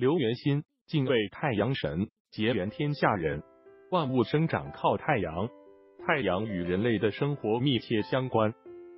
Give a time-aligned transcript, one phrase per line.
[0.00, 3.42] 刘元欣，敬畏太阳神，结缘天下人。
[3.90, 5.46] 万物生长靠太阳，
[6.06, 8.54] 太阳与人类的生活密切相关。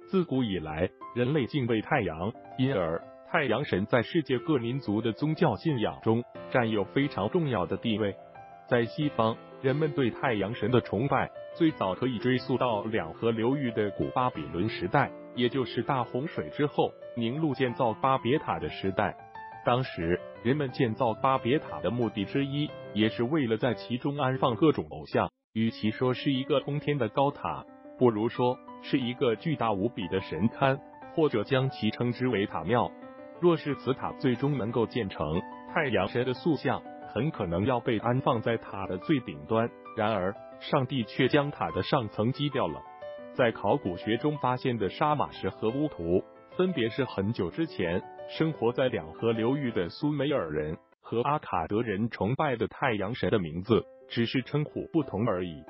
[0.07, 8.15] 自古以来，人类敬畏太阳，因而太阳神在世界各民族的宗教信仰中占有非常重要的地位。
[8.69, 19.17] 在西方，人们对太阳神的崇拜最早可以追溯到两河流域的古巴比伦时代，也就是大洪水之后，宁路建造巴别塔的时代。
[19.65, 25.31] 当时，人们建造巴别塔的目的之一，也是为了在其中安放各种偶像。
[25.53, 27.65] 与其说是一个通天的高塔，
[27.99, 30.79] 不如说是一个巨大无比的神龛，
[31.15, 32.91] 或者将其称之为塔庙。
[33.41, 35.41] 若是此塔最终能够建成，
[35.73, 36.83] 太阳神的塑像
[37.15, 39.71] 很可能要被安放在塔的最顶端。
[39.97, 42.81] 然而，上帝却将塔的上层击掉了。
[43.35, 46.25] 在考古学中发现的沙马石和乌图，
[46.57, 48.03] 分别是很久之前。
[48.29, 55.63] 生活在两河流域的苏美尔人和阿卡德人崇拜的太阳神的名字只是称呼不同而已。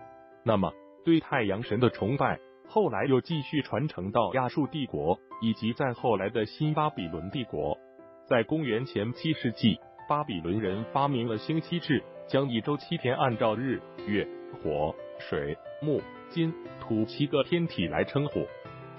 [0.44, 0.72] 那么，
[1.05, 7.77] 对太阳神的崇拜后来又继续传承到亚述帝国，以及在后来的新巴比伦帝国。
[8.27, 9.78] 在公元前七世纪，
[10.09, 14.27] 巴比伦人发明了星期制，将一周七天按照日、月、
[14.62, 16.00] 火、水、木、
[16.31, 18.47] 金、土七个天体来称呼。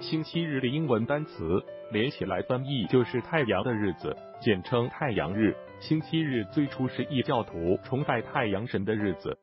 [0.00, 1.64] 星期日的英文单词。
[1.94, 5.54] 连起来翻译就是太阳的日子，简称太阳日。
[5.78, 9.38] 星期日最初是异教徒崇拜太阳神的日子。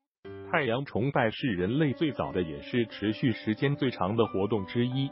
[0.50, 5.10] 太阳崇拜是人类最早的，也是持续时间最长的活动之一。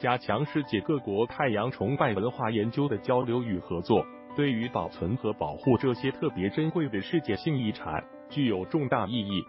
[0.00, 4.04] 加强世界各国太阳崇拜文化研究的交流与合作，
[4.34, 9.44] 对于保存和保护这些特别珍贵的世界性遗产具有重大意义。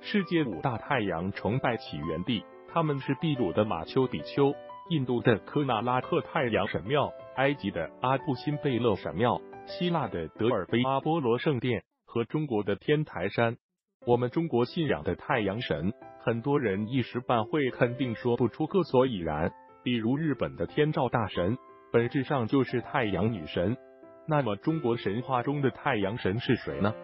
[0.00, 4.54] 世界五大太阳崇拜起源地，他们是秘鲁的马丘比丘。
[4.88, 13.56] 印度的科纳拉克太阳神庙、埃及的阿布辛贝勒神庙、希腊的德尔菲阿波罗圣殿和中国的天台山。
[14.06, 19.52] 我们中国信仰的太阳神，很多人一时半会肯定说不出个所以然。
[19.82, 21.58] 比如日本的天照大神，
[21.92, 23.76] 本质上就是太阳女神。
[24.28, 26.94] 那么中国神话中的太阳神是谁呢？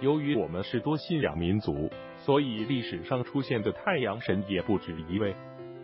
[0.00, 5.34] 由于我们是多信仰民族，所以历史上出现的太阳神也不止一位。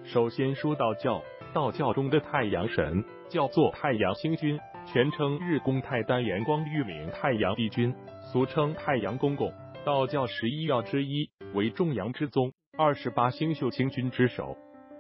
[0.05, 1.21] 首先说道教。
[1.59, 7.93] 道教中的太阳神叫做太阳星君，全称日宫太丹元光玉明太阳帝君，
[8.33, 9.53] 俗称太阳公公。
[9.85, 14.57] 道教十一曜之一，为众阳之宗，二十八星宿星君之首。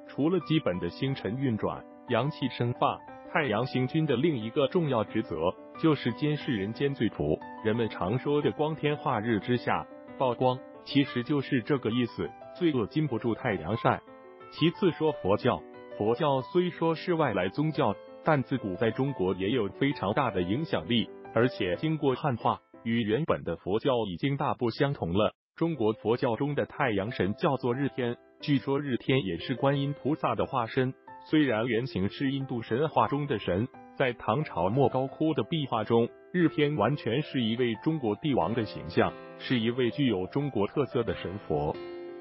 [0.08, 2.98] 除了基本的星辰运转、阳气生发，
[3.32, 5.36] 太阳星君的另一个重要职责
[5.80, 7.38] 就是监视人间罪福。
[7.64, 9.86] 人们常说的光天化日之下
[10.18, 12.28] 曝光，其实就是这个意思。
[12.56, 14.00] 罪恶经不住太阳晒。
[14.50, 15.62] 其次说佛教。
[15.98, 17.92] 佛教虽说是外来宗教，
[18.24, 25.34] 但自古在中国也有非常大的影响力，而且经过汉化，与原本的佛教已经大不相同了。
[25.56, 30.94] 中国佛教中的太阳神叫做日天，据说日天也是观音菩萨的化身。
[31.28, 33.66] 虽然原型是印度神话中的神，
[33.96, 41.74] 在唐朝莫高窟的壁画中，日天完全是一位中国帝王的形象，是一位具有中国特色的神佛。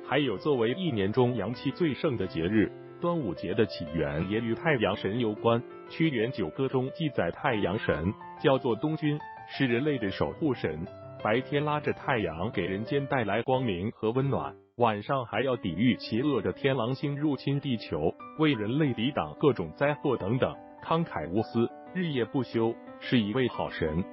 [0.10, 2.72] 还有作为一年中阳气最盛的节日。
[3.00, 9.20] 端午节的起源也与太阳神有关，《屈原九歌》中记载，太阳神叫做东君，
[9.50, 10.86] 是人类的守护神，
[11.24, 24.04] 白天拉着太阳给人间带来光明和温暖，晚上还要抵御邪恶的天狼星入侵地球，为人类抵挡各种灾祸等等，慷慨无私，日夜不休，是一位好神。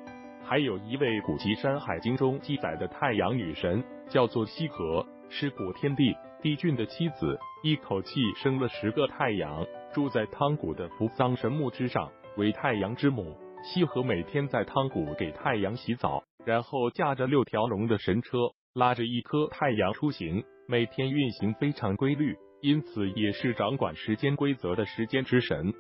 [0.47, 6.15] 还有一位古籍《山海经》中记载的太阳女神，叫做羲和，是古天帝。
[6.43, 13.35] 帝俊的妻子一口气生了十个太阳，住在汤谷的扶桑神木之上，为太阳之母。
[13.63, 18.37] 羲和每天在汤谷给太阳洗澡，然后驾着六条龙的神车，
[18.75, 25.73] 拉着一颗太阳出行，每天运行非常规律，因此也是掌管时间规则的时间之神。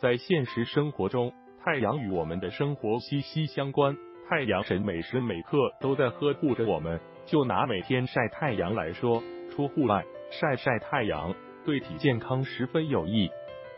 [0.00, 1.32] 在现实生活中，
[1.64, 3.96] 太阳与我们的生活息息相关，
[4.28, 6.98] 太阳神每时每刻都在呵护着我们。
[7.28, 9.22] 就拿每天晒太阳来说。
[9.50, 11.34] 出户外晒晒太阳
[11.64, 13.28] 对体健康十分有益。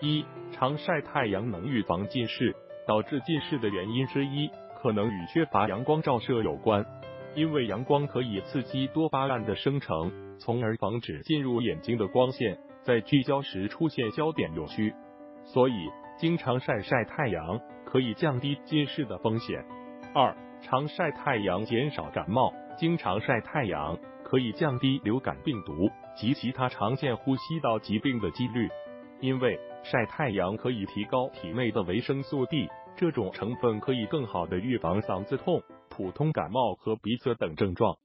[0.01, 2.55] 一常晒太阳能预防近视，
[2.87, 4.51] 导致近视的原因之一
[4.81, 6.85] 可能与缺乏阳光照射有关。
[7.35, 14.93] 因为阳光可以刺激多巴胺的生成，从而防止进入眼睛的光线在聚焦时出现焦点扭曲。
[15.45, 15.89] 所以
[16.19, 19.65] 经常晒晒太阳可以降低近视的风险。
[20.15, 23.99] 二常晒太阳减少感冒，经常晒太阳。
[24.23, 28.69] 可以降低流感病毒及其他常见呼吸道疾病的几率，
[29.19, 37.97] 因为晒太阳可以提高体内的维生素 D，这种成分可以更好的预防嗓子痛、普通感冒和鼻塞等症状。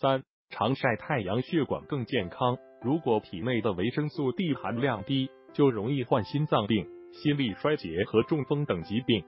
[0.00, 2.56] 三、常晒太阳，血管更健康。
[2.80, 9.22] 如果体内的维生素 D 含量低，就容易患心脏病、心力衰竭和中风等疾病。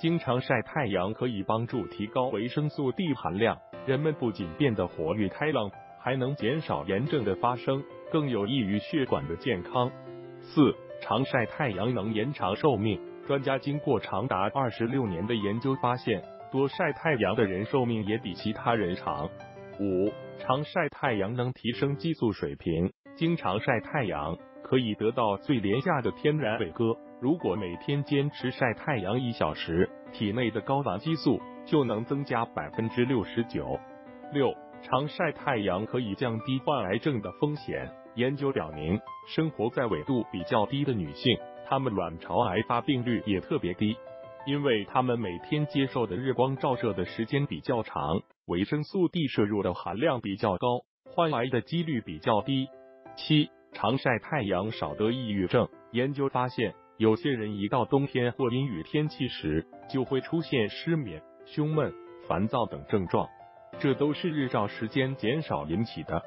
[0.00, 9.92] 经常晒太阳可以帮助提高维生素 D 含量，人们不仅变得活跃开朗，还能减少炎症的发生，更有益于血管的健康。
[10.40, 12.98] 四、常晒太阳能延长寿命。
[13.26, 19.28] 专家经过长达二十六年的研究发现，多晒太阳的人寿命也比其他人长。
[19.78, 22.90] 五、常晒太阳能提升激素水平。
[23.16, 24.38] 经常晒太阳
[24.70, 26.96] 可以得到最廉价的天然伟哥。
[27.20, 33.80] 如果每天坚持晒太阳一小时，体内的睾丸激素就能增加百分之六十九。
[34.32, 37.90] 六，常晒太阳可以降低患癌症的风险。
[38.14, 41.36] 研究表明，生活在纬度比较低的女性，
[41.68, 43.96] 她们卵巢癌发病率也特别低，
[44.46, 50.82] 因为她们每天接受的日光照射的时间比较长，维生素 D 摄入的含量比较高，
[51.12, 52.68] 患癌的几率比较低。
[53.16, 55.68] 七，常晒太阳少得抑郁症。
[55.92, 56.74] 研究发现。
[57.00, 61.90] 有些人一到冬天或阴雨天气时，就会出现失眠、胸闷、
[62.28, 63.26] 烦躁等症状，
[63.78, 66.22] 这都是日照时间减少引起的。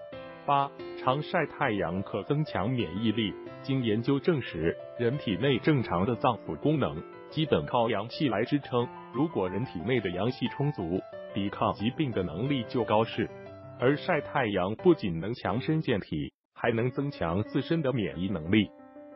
[0.47, 3.31] 八、常晒太阳可增强免疫力。
[3.61, 8.87] 经研究证实，人体内正常的脏腑功能基本靠阳气来支撑。
[9.13, 10.99] 如果人体内的阳气充足，
[11.35, 13.29] 抵抗疾病的能力就高是。
[13.79, 16.32] 而晒太阳不仅能强身健体，
[16.63, 18.71] 还能增强自身的免疫能力。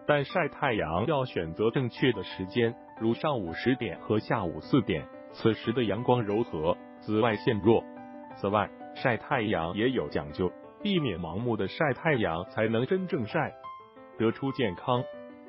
[0.06, 7.82] 但晒太阳要选择正确的时间，如上午十点和下午四点，此时的阳光柔和，紫外线弱。
[8.36, 10.52] 此外，晒太阳也有讲究，
[10.84, 13.54] 避免盲目的晒太阳，才能真正晒
[14.18, 15.02] 得出健康。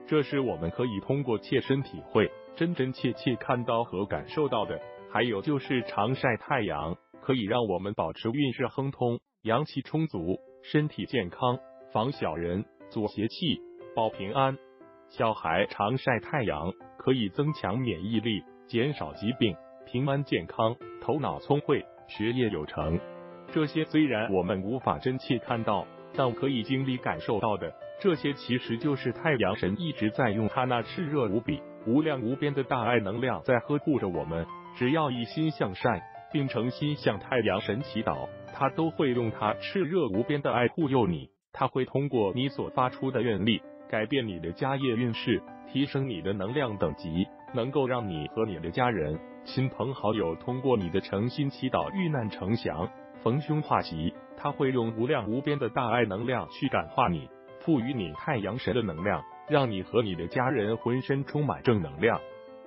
[0.06, 4.80] 这是我们可以通过切身体会、真真切切看到和感受到的。
[5.10, 11.58] 还有就是常晒太阳，可以让我们保持运势亨通、阳气充足、身体健康，
[11.92, 13.60] 防小人、阻邪气。
[13.96, 14.56] 保平安，
[15.08, 19.56] 小孩常晒太阳可以增强免疫力，减少疾病，
[19.86, 23.00] 平安健康，头脑聪慧，学业有成。
[23.50, 34.46] 这些虽然我们无法真切看到，但可以经历感受到的，这些其实就是太阳神一直在用他那炽热无比、无量无边的大爱能量在呵护着我们。
[34.76, 36.00] 只要一心向善，
[36.30, 41.30] 并诚心向太阳神祈祷，他都会用他炽热无边的爱护佑你。
[41.52, 43.62] 他会通过你所发出的愿力。
[43.88, 45.42] 改变你的家业运势，
[45.72, 52.86] 提升你的能量等级，能够让你和你的家人、亲朋好友通过你的诚心祈祷遇难成祥、
[53.22, 54.12] 逢凶化吉。
[54.36, 57.30] 他会用无量无边的大爱能量去感化你，
[57.60, 62.20] 赋予你太阳神的能量，让你和你的家人浑身充满正能量。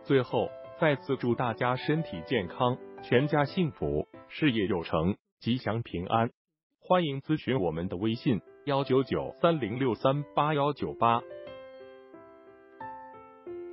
[0.03, 0.49] 最后，
[0.79, 6.31] 再次祝大家身体健康，全家幸福，事业有成，吉祥平安。
[6.79, 8.41] 欢迎咨询我们的微信。
[8.65, 11.19] 幺九九三零六三八幺九八。